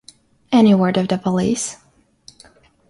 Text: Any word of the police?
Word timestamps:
Any 0.51 0.73
word 0.73 0.97
of 0.97 1.09
the 1.09 1.19
police? 1.19 1.77